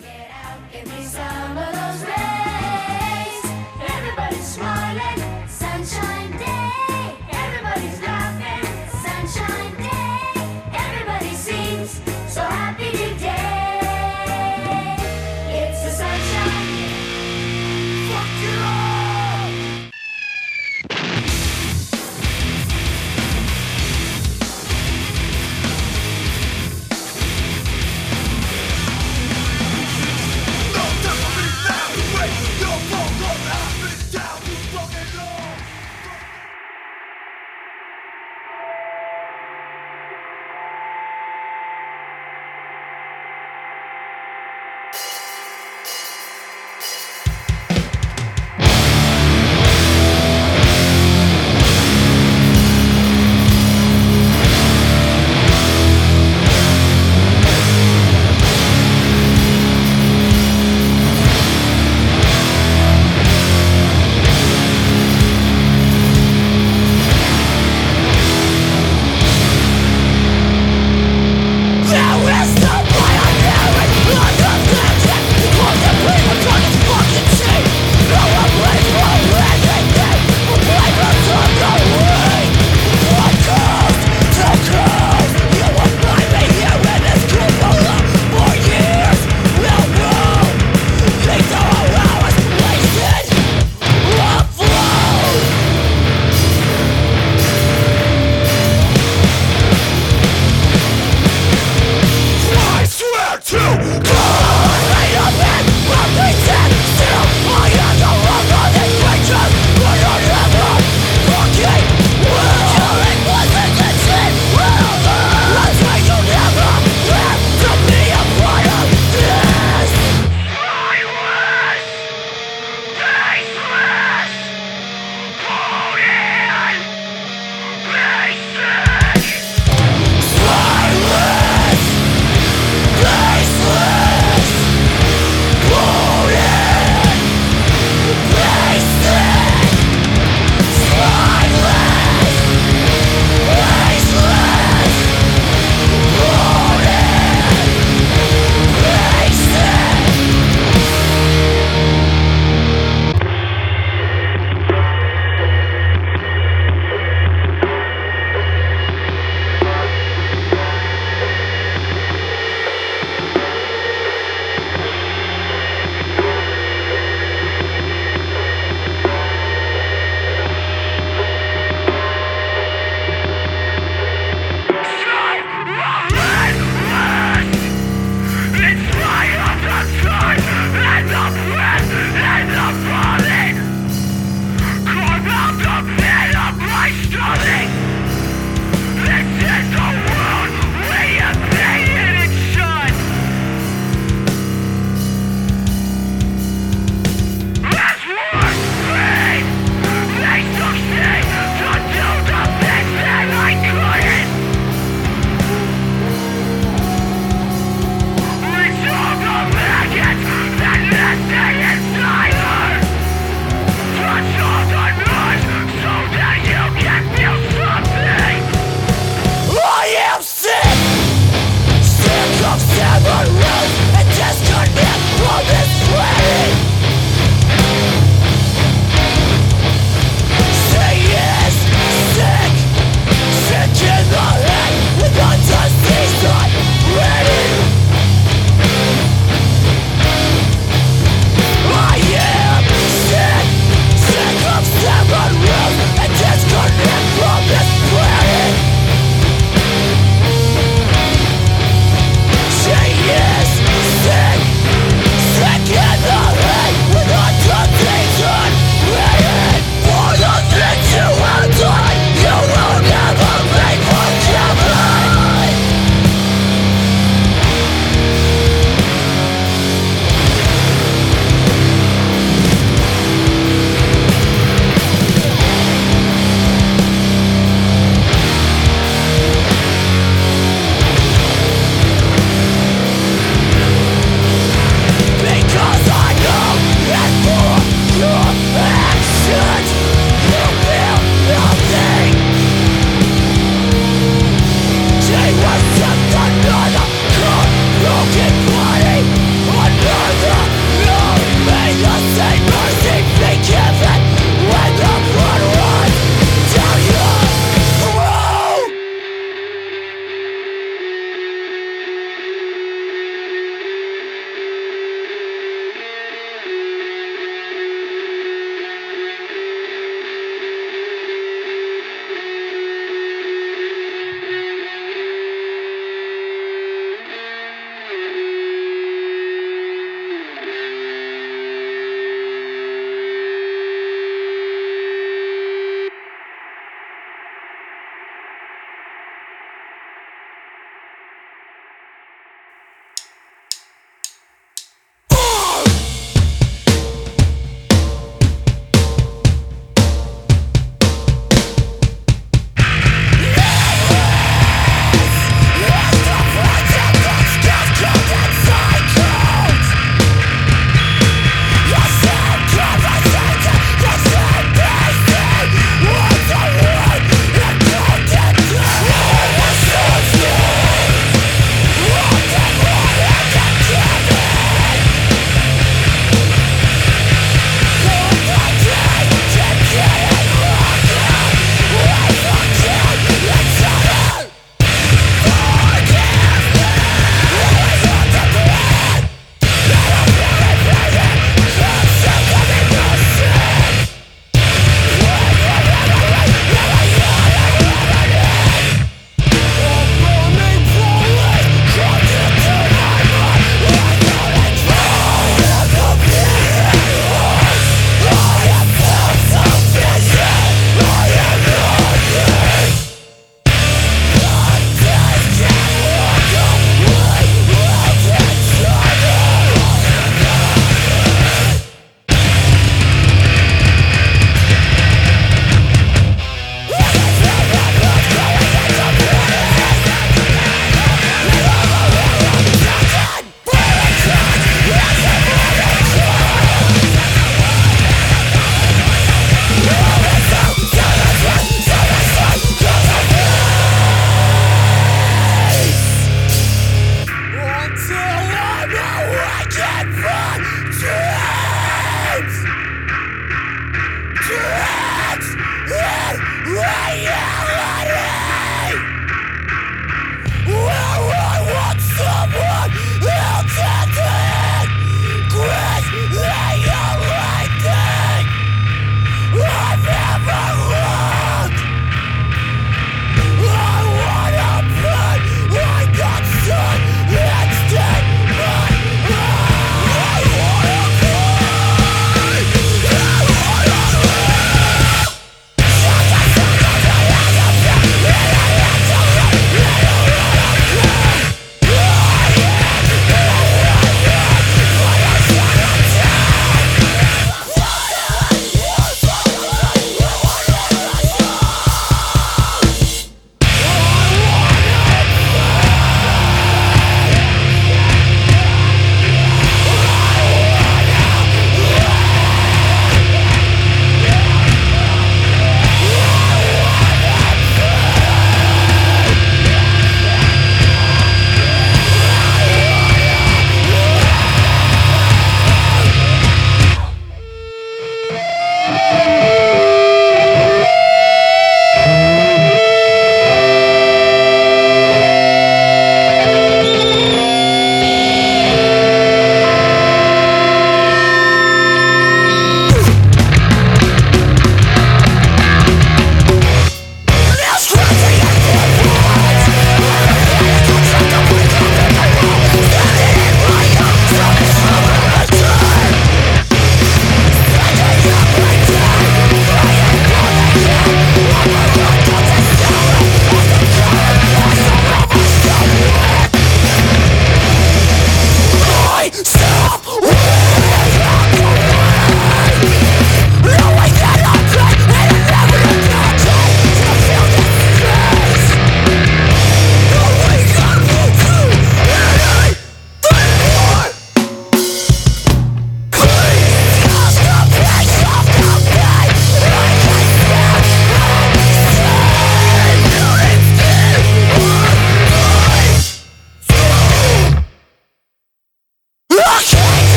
[0.00, 1.43] Give me some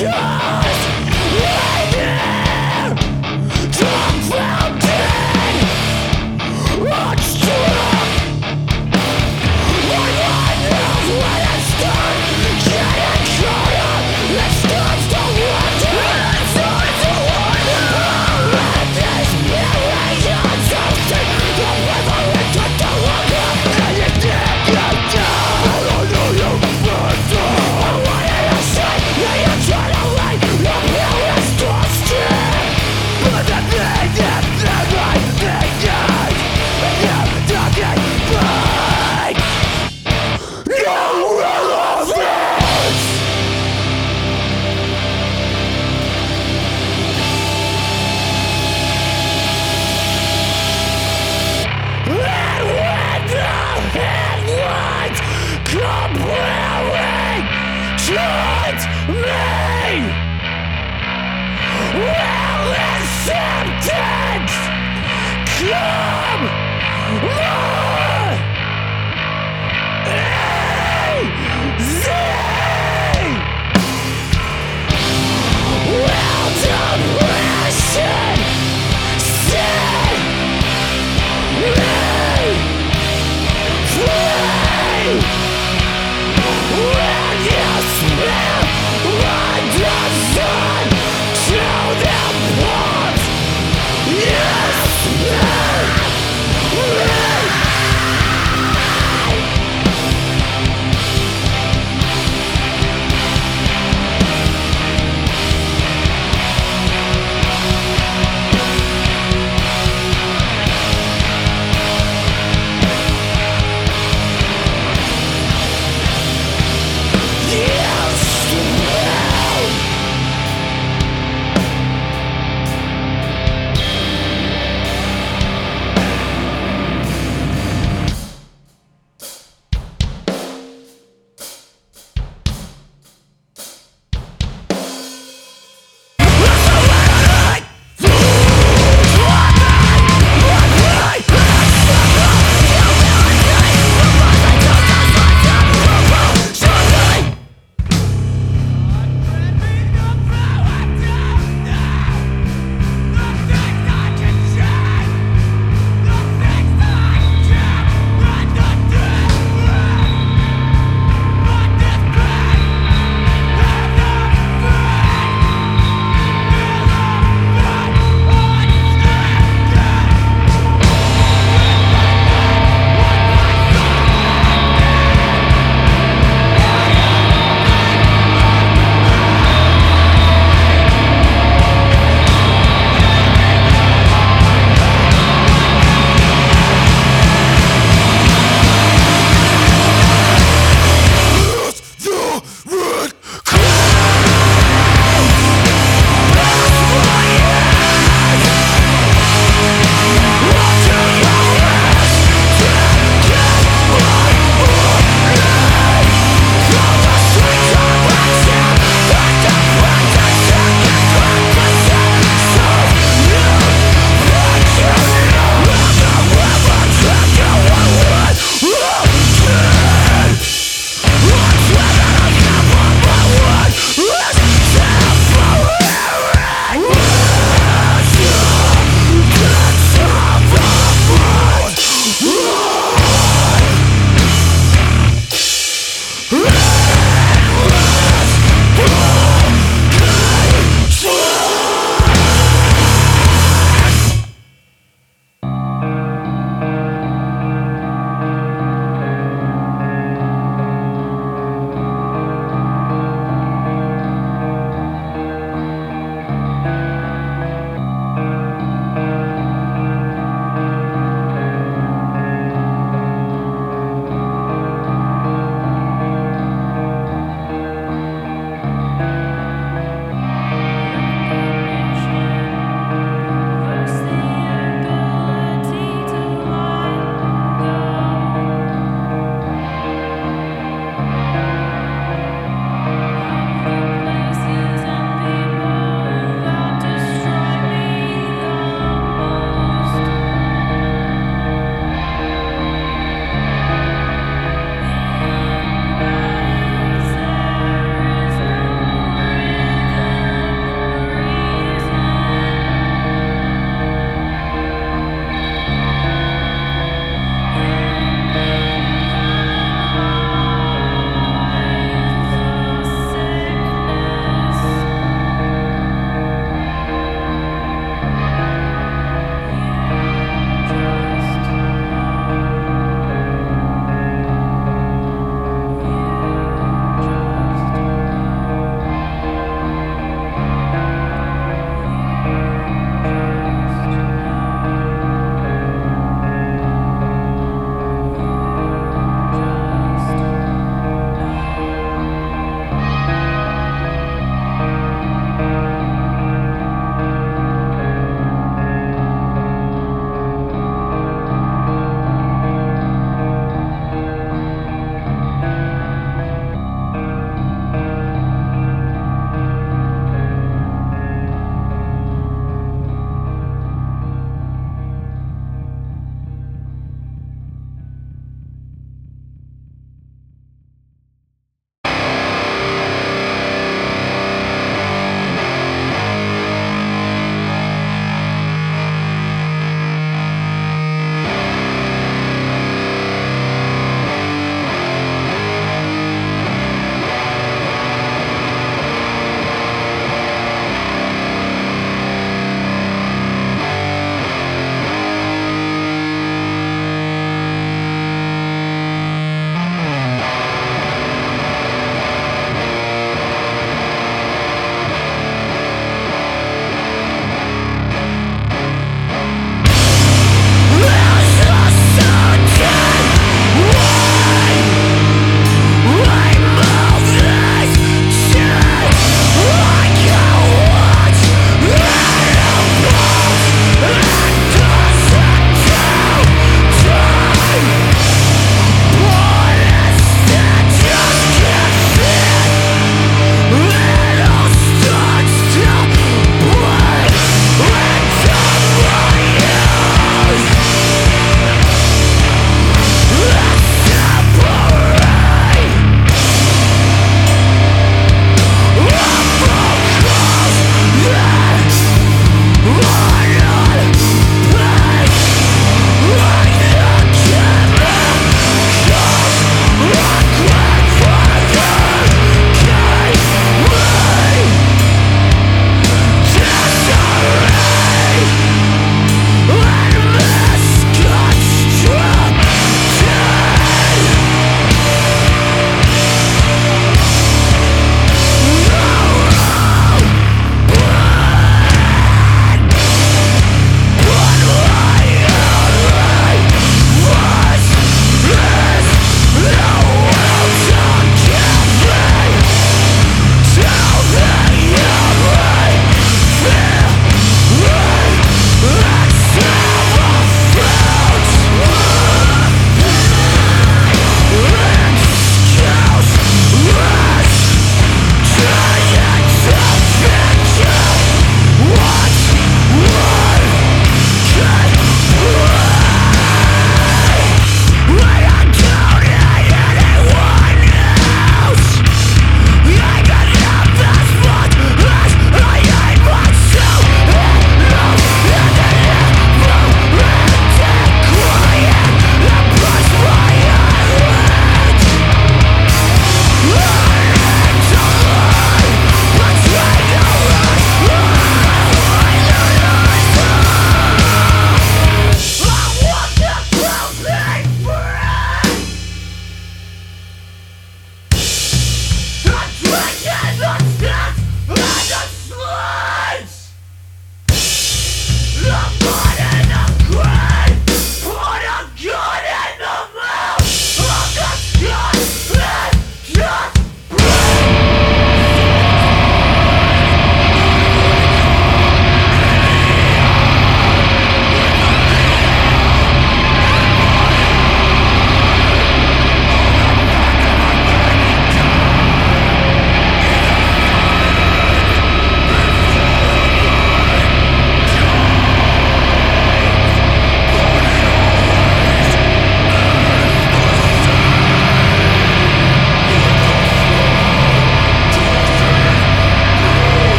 [0.00, 0.71] Yeah!